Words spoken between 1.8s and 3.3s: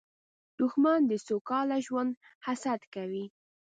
ژوند حسد کوي